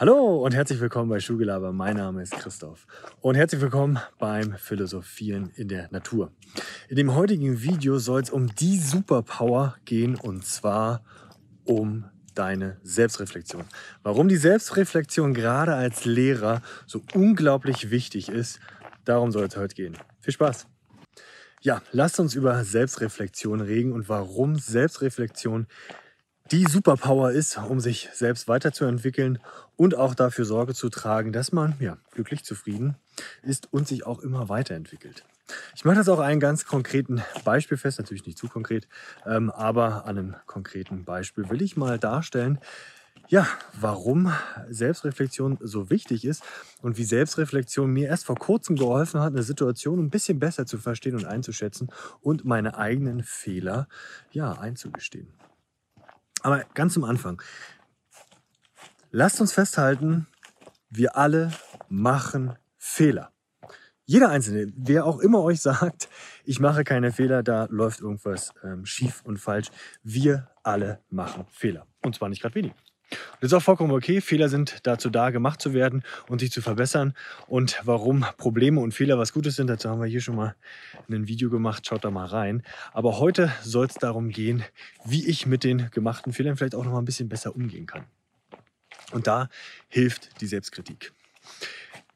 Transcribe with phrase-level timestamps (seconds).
[0.00, 1.72] Hallo und herzlich willkommen bei Schulgelaber.
[1.72, 2.86] Mein Name ist Christoph
[3.20, 6.30] und herzlich willkommen beim Philosophieren in der Natur.
[6.88, 11.02] In dem heutigen Video soll es um die Superpower gehen und zwar
[11.64, 12.04] um
[12.36, 13.64] deine Selbstreflexion.
[14.04, 18.60] Warum die Selbstreflexion gerade als Lehrer so unglaublich wichtig ist,
[19.04, 19.98] darum soll es heute gehen.
[20.20, 20.68] Viel Spaß!
[21.60, 25.66] Ja, lasst uns über Selbstreflexion reden und warum Selbstreflexion
[26.50, 29.38] die Superpower ist, um sich selbst weiterzuentwickeln
[29.76, 32.96] und auch dafür Sorge zu tragen, dass man ja, glücklich zufrieden
[33.42, 35.24] ist und sich auch immer weiterentwickelt.
[35.74, 38.88] Ich mache das auch einen ganz konkreten Beispiel fest, natürlich nicht zu konkret,
[39.26, 42.58] ähm, aber an einem konkreten Beispiel will ich mal darstellen,
[43.28, 43.46] ja,
[43.78, 44.32] warum
[44.70, 46.42] Selbstreflexion so wichtig ist
[46.80, 50.78] und wie Selbstreflexion mir erst vor kurzem geholfen hat, eine Situation ein bisschen besser zu
[50.78, 51.90] verstehen und einzuschätzen
[52.22, 53.86] und meine eigenen Fehler
[54.30, 55.28] ja einzugestehen.
[56.42, 57.42] Aber ganz am Anfang.
[59.10, 60.26] Lasst uns festhalten,
[60.90, 61.52] wir alle
[61.88, 63.32] machen Fehler.
[64.04, 66.08] Jeder Einzelne, wer auch immer euch sagt,
[66.44, 69.68] ich mache keine Fehler, da läuft irgendwas ähm, schief und falsch.
[70.02, 71.86] Wir alle machen Fehler.
[72.02, 72.74] Und zwar nicht gerade wenig.
[73.10, 74.20] Das ist auch vollkommen okay.
[74.20, 77.14] Fehler sind dazu da, gemacht zu werden und sich zu verbessern.
[77.46, 80.54] Und warum Probleme und Fehler was Gutes sind, dazu haben wir hier schon mal
[81.08, 81.86] ein Video gemacht.
[81.86, 82.62] Schaut da mal rein.
[82.92, 84.64] Aber heute soll es darum gehen,
[85.04, 88.04] wie ich mit den gemachten Fehlern vielleicht auch noch mal ein bisschen besser umgehen kann.
[89.12, 89.48] Und da
[89.88, 91.12] hilft die Selbstkritik.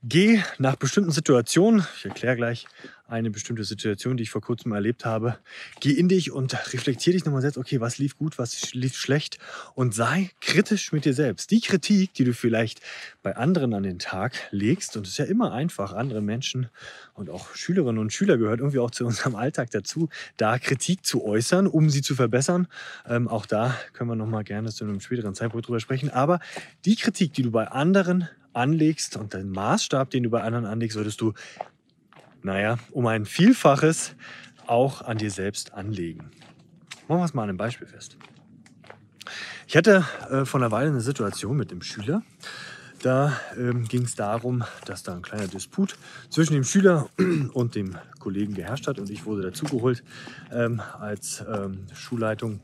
[0.04, 2.66] Geh nach bestimmten Situationen, ich erkläre gleich
[3.06, 5.38] eine bestimmte Situation, die ich vor kurzem erlebt habe,
[5.78, 9.38] geh in dich und reflektiere dich nochmal selbst, okay, was lief gut, was lief schlecht
[9.76, 11.52] und sei kritisch mit dir selbst.
[11.52, 12.80] Die Kritik, die du vielleicht
[13.22, 16.68] bei anderen an den Tag legst, und es ist ja immer einfach, andere Menschen
[17.14, 21.24] und auch Schülerinnen und Schüler gehört irgendwie auch zu unserem Alltag dazu, da Kritik zu
[21.24, 22.66] äußern, um sie zu verbessern.
[23.06, 26.10] Ähm, auch da können wir nochmal gerne zu einem späteren Zeitpunkt drüber sprechen.
[26.10, 26.40] Aber
[26.86, 30.94] die Kritik, die du bei anderen anlegst und den Maßstab, den du bei anderen anlegst,
[30.94, 31.32] solltest du,
[32.42, 34.14] naja, um ein Vielfaches
[34.66, 36.30] auch an dir selbst anlegen.
[37.08, 38.16] Machen wir es mal an einem Beispiel fest.
[39.66, 42.22] Ich hatte äh, vor einer Weile eine Situation mit dem Schüler.
[43.02, 45.96] Da ähm, ging es darum, dass da ein kleiner Disput
[46.30, 47.08] zwischen dem Schüler
[47.52, 50.04] und dem Kollegen geherrscht hat und ich wurde dazugeholt
[50.52, 52.60] ähm, als ähm, Schulleitung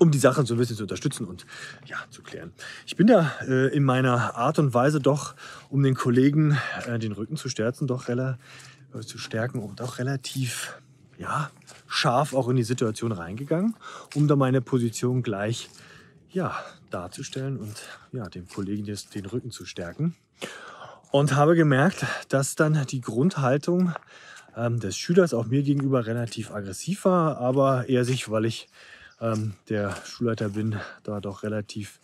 [0.00, 1.46] um die Sache so ein bisschen zu unterstützen und
[1.84, 2.52] ja, zu klären.
[2.86, 5.34] Ich bin da äh, in meiner Art und Weise doch,
[5.68, 8.36] um den Kollegen äh, den Rücken zu stärken, doch äh,
[9.04, 10.74] zu stärken und auch relativ
[11.18, 11.50] ja,
[11.86, 13.76] scharf auch in die Situation reingegangen,
[14.14, 15.68] um da meine Position gleich
[16.30, 16.56] ja,
[16.90, 17.74] darzustellen und
[18.12, 20.16] ja, dem Kollegen des, den Rücken zu stärken.
[21.10, 23.92] Und habe gemerkt, dass dann die Grundhaltung
[24.56, 28.68] ähm, des Schülers auch mir gegenüber relativ aggressiv war, aber er sich, weil ich
[29.20, 32.00] ähm, der Schulleiter bin, da doch relativ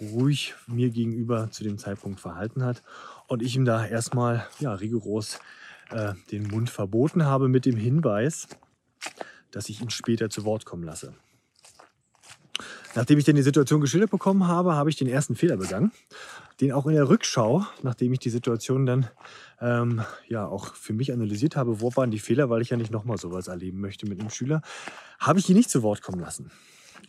[0.00, 2.82] ruhig mir gegenüber zu dem Zeitpunkt verhalten hat
[3.28, 5.38] und ich ihm da erstmal ja, rigoros
[5.90, 8.48] äh, den Mund verboten habe mit dem Hinweis,
[9.50, 11.14] dass ich ihn später zu Wort kommen lasse.
[12.96, 15.92] Nachdem ich dann die Situation geschildert bekommen habe, habe ich den ersten Fehler begangen,
[16.62, 19.10] den auch in der Rückschau, nachdem ich die Situation dann
[19.60, 22.90] ähm, ja auch für mich analysiert habe, wo waren die Fehler, weil ich ja nicht
[22.90, 24.62] nochmal sowas erleben möchte mit einem Schüler,
[25.20, 26.50] habe ich ihn nicht zu Wort kommen lassen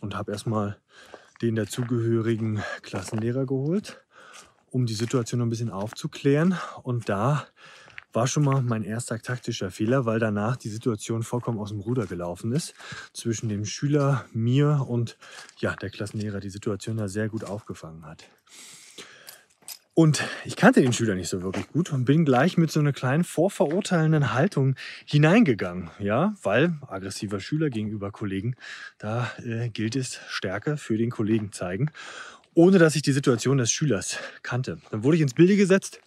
[0.02, 0.76] und habe erstmal
[1.40, 4.04] den dazugehörigen Klassenlehrer geholt,
[4.70, 6.58] um die Situation ein bisschen aufzuklären.
[6.82, 7.46] Und da
[8.12, 12.06] war schon mal mein erster taktischer Fehler, weil danach die Situation vollkommen aus dem Ruder
[12.06, 12.74] gelaufen ist.
[13.12, 15.18] Zwischen dem Schüler, mir und
[15.58, 18.24] ja, der Klassenlehrer die Situation da sehr gut aufgefangen hat.
[19.98, 22.92] Und ich kannte den Schüler nicht so wirklich gut und bin gleich mit so einer
[22.92, 25.90] kleinen vorverurteilenden Haltung hineingegangen.
[25.98, 28.54] Ja, weil aggressiver Schüler gegenüber Kollegen,
[28.98, 31.90] da äh, gilt es Stärke für den Kollegen zeigen,
[32.54, 34.78] ohne dass ich die Situation des Schülers kannte.
[34.92, 36.00] Dann wurde ich ins Bilde gesetzt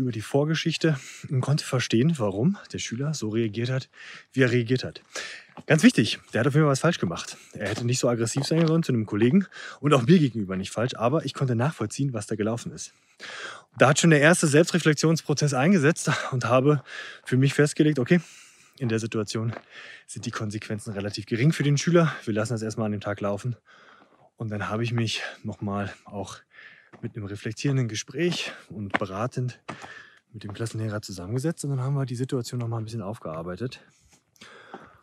[0.00, 3.88] über die Vorgeschichte und konnte verstehen, warum der Schüler so reagiert hat,
[4.32, 5.02] wie er reagiert hat.
[5.66, 7.36] Ganz wichtig, der hat auf jeden Fall was falsch gemacht.
[7.52, 9.46] Er hätte nicht so aggressiv sein sollen zu einem Kollegen
[9.80, 12.92] und auch mir gegenüber nicht falsch, aber ich konnte nachvollziehen, was da gelaufen ist.
[13.78, 16.82] Da hat schon der erste Selbstreflexionsprozess eingesetzt und habe
[17.24, 18.20] für mich festgelegt, okay,
[18.78, 19.52] in der Situation
[20.06, 22.14] sind die Konsequenzen relativ gering für den Schüler.
[22.24, 23.56] Wir lassen das erstmal an dem Tag laufen.
[24.36, 26.38] Und dann habe ich mich nochmal auch
[27.02, 29.60] mit einem reflektierenden Gespräch und beratend
[30.32, 33.80] mit dem Klassenlehrer zusammengesetzt und dann haben wir die Situation noch mal ein bisschen aufgearbeitet.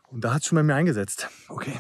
[0.10, 1.30] Und da hat es schon bei mir eingesetzt.
[1.50, 1.80] Okay,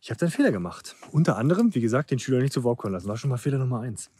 [0.00, 0.94] ich habe einen Fehler gemacht.
[1.10, 3.08] Unter anderem, wie gesagt, den Schüler nicht zu Wort kommen lassen.
[3.08, 4.10] War schon mal Fehler Nummer eins.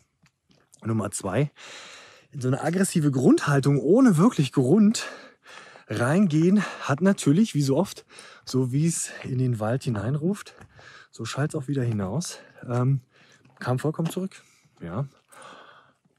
[0.85, 1.51] Nummer zwei,
[2.31, 5.07] in so eine aggressive Grundhaltung ohne wirklich Grund
[5.89, 8.05] reingehen, hat natürlich, wie so oft,
[8.45, 10.55] so wie es in den Wald hineinruft,
[11.11, 12.39] so schallt es auch wieder hinaus,
[12.69, 13.01] ähm,
[13.59, 14.43] kam vollkommen zurück.
[14.81, 15.07] Ja.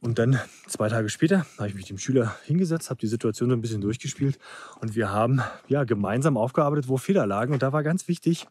[0.02, 3.56] Und dann zwei Tage später habe ich mich dem Schüler hingesetzt, habe die Situation so
[3.56, 4.40] ein bisschen durchgespielt
[4.80, 7.52] und wir haben ja gemeinsam aufgearbeitet, wo Fehler lagen.
[7.52, 8.48] Und da war ganz wichtig,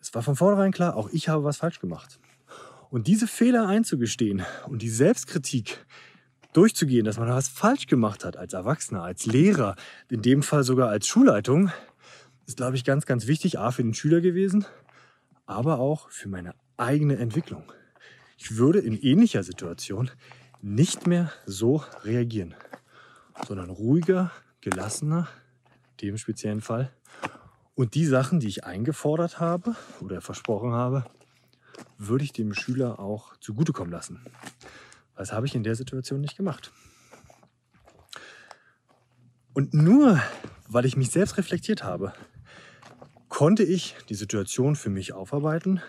[0.00, 2.18] es war von vornherein klar, auch ich habe was falsch gemacht.
[2.90, 5.84] Und diese Fehler einzugestehen und die Selbstkritik
[6.52, 9.76] durchzugehen, dass man was falsch gemacht hat als Erwachsener, als Lehrer,
[10.08, 11.70] in dem Fall sogar als Schulleitung,
[12.46, 14.64] ist, glaube ich, ganz, ganz wichtig, A für den Schüler gewesen,
[15.44, 17.64] aber auch für meine eigene Entwicklung.
[18.36, 20.10] Ich würde in ähnlicher Situation
[20.62, 22.54] nicht mehr so reagieren,
[23.46, 24.30] sondern ruhiger,
[24.60, 25.28] gelassener,
[26.00, 26.92] dem speziellen Fall.
[27.74, 31.04] Und die Sachen, die ich eingefordert habe oder versprochen habe,
[31.98, 34.20] würde ich dem Schüler auch zugutekommen lassen.
[35.14, 36.72] Das habe ich in der Situation nicht gemacht.
[39.54, 40.20] Und nur
[40.68, 42.12] weil ich mich selbst reflektiert habe,
[43.28, 45.80] konnte ich die Situation für mich aufarbeiten,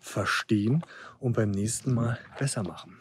[0.00, 0.84] verstehen
[1.18, 2.96] und beim nächsten Mal besser machen.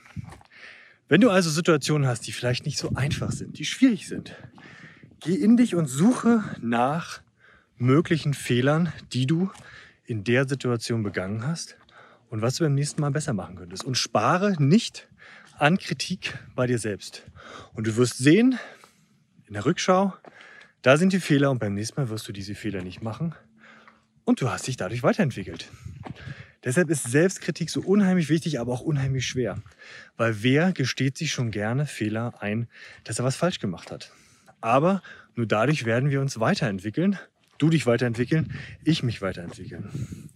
[1.07, 4.35] Wenn du also Situationen hast, die vielleicht nicht so einfach sind, die schwierig sind,
[5.19, 7.21] geh in dich und suche nach
[7.77, 9.51] möglichen Fehlern, die du
[10.05, 11.77] in der Situation begangen hast
[12.29, 13.83] und was du beim nächsten Mal besser machen könntest.
[13.83, 15.07] Und spare nicht
[15.57, 17.23] an Kritik bei dir selbst.
[17.73, 18.57] Und du wirst sehen,
[19.47, 20.13] in der Rückschau,
[20.81, 23.35] da sind die Fehler und beim nächsten Mal wirst du diese Fehler nicht machen.
[24.23, 25.69] Und du hast dich dadurch weiterentwickelt.
[26.65, 29.61] Deshalb ist Selbstkritik so unheimlich wichtig, aber auch unheimlich schwer.
[30.17, 32.67] Weil wer gesteht sich schon gerne Fehler ein,
[33.03, 34.11] dass er was falsch gemacht hat?
[34.61, 35.03] Aber
[35.35, 37.19] nur dadurch werden wir uns weiterentwickeln.
[37.59, 38.51] Du dich weiterentwickeln,
[38.83, 40.29] ich mich weiterentwickeln.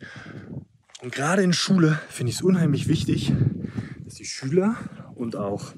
[1.01, 3.33] Und gerade in Schule finde ich es unheimlich wichtig,
[4.05, 4.77] dass die Schüler
[5.15, 5.73] und auch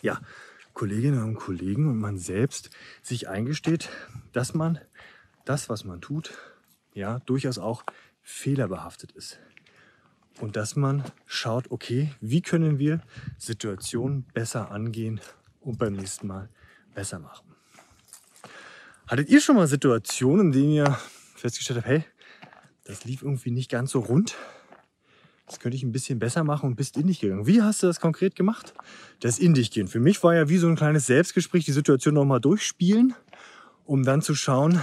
[0.00, 0.20] ja,
[0.72, 2.70] Kolleginnen und Kollegen und man selbst
[3.02, 3.90] sich eingesteht,
[4.32, 4.78] dass man
[5.44, 6.32] das, was man tut,
[6.94, 7.84] ja, durchaus auch
[8.28, 9.38] fehlerbehaftet ist.
[10.38, 13.00] Und dass man schaut, okay, wie können wir
[13.38, 15.20] Situationen besser angehen
[15.60, 16.50] und beim nächsten Mal
[16.94, 17.46] besser machen.
[19.06, 20.98] Hattet ihr schon mal Situationen, in denen ihr
[21.36, 22.04] festgestellt habt, hey,
[22.84, 24.36] das lief irgendwie nicht ganz so rund?
[25.46, 27.46] Das könnte ich ein bisschen besser machen und bist in dich gegangen.
[27.46, 28.74] Wie hast du das konkret gemacht?
[29.20, 29.88] Das in dich gehen.
[29.88, 33.14] Für mich war ja wie so ein kleines Selbstgespräch, die Situation nochmal durchspielen,
[33.86, 34.82] um dann zu schauen,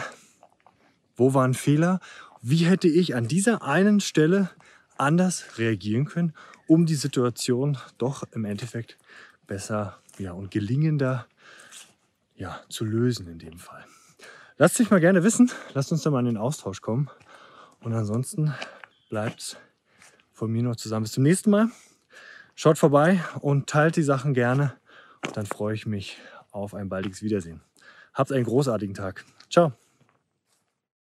[1.15, 1.99] wo waren Fehler
[2.47, 4.51] wie hätte ich an dieser einen Stelle
[4.97, 6.33] anders reagieren können,
[6.67, 8.97] um die Situation doch im Endeffekt
[9.47, 11.25] besser ja, und gelingender
[12.35, 13.83] ja, zu lösen in dem Fall.
[14.57, 17.09] Lasst mich mal gerne wissen, lasst uns da mal in den Austausch kommen.
[17.79, 18.53] Und ansonsten
[19.09, 19.57] bleibt
[20.31, 21.03] von mir noch zusammen.
[21.03, 21.69] Bis zum nächsten Mal.
[22.53, 24.73] Schaut vorbei und teilt die Sachen gerne.
[25.33, 26.19] Dann freue ich mich
[26.51, 27.61] auf ein baldiges Wiedersehen.
[28.13, 29.25] Habt einen großartigen Tag.
[29.49, 29.73] Ciao.